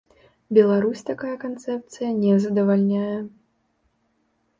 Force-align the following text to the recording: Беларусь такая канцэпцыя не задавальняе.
Беларусь 0.57 1.03
такая 1.09 1.33
канцэпцыя 1.43 2.09
не 2.23 2.33
задавальняе. 2.47 3.19